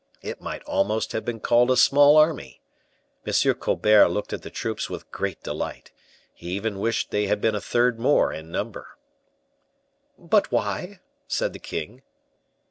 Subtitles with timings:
[0.23, 2.59] It might almost have been called a small army.
[3.23, 3.53] M.
[3.53, 5.91] Colbert looked at the troops with great delight:
[6.33, 8.97] he even wished they had been a third more in number.
[10.17, 12.01] "But why?" said the king.